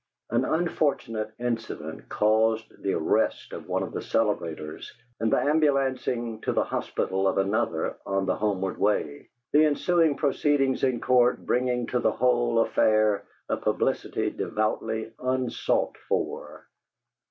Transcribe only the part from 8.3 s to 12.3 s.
homeward way, the ensuing proceedings in court bringing to the